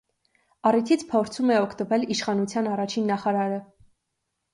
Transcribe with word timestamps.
Առիթից 0.69 1.03
փորձում 1.11 1.51
է 1.55 1.57
օգտվել 1.65 2.05
իշխանության 2.15 2.71
առաջին 2.73 3.05
նախարարը։ 3.11 3.61